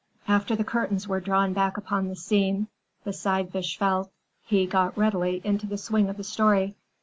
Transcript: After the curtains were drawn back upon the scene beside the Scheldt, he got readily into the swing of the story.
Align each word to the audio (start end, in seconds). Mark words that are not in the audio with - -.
After 0.27 0.55
the 0.55 0.63
curtains 0.63 1.07
were 1.07 1.19
drawn 1.19 1.53
back 1.53 1.77
upon 1.77 2.07
the 2.07 2.15
scene 2.15 2.69
beside 3.03 3.51
the 3.51 3.61
Scheldt, 3.61 4.09
he 4.43 4.65
got 4.65 4.97
readily 4.97 5.41
into 5.43 5.67
the 5.67 5.77
swing 5.77 6.09
of 6.09 6.17
the 6.17 6.23
story. 6.23 6.75